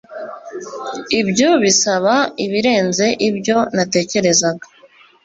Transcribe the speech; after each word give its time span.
ibyo 1.21 1.49
bisaba 1.63 2.15
ibirenze 2.45 3.05
ibyo 3.27 3.57
natekerezaga 3.75 4.65